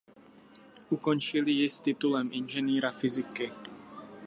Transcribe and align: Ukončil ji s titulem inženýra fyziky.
Ukončil 0.97 1.45
ji 1.53 1.69
s 1.69 1.81
titulem 1.81 2.29
inženýra 2.33 2.91
fyziky. 2.91 3.51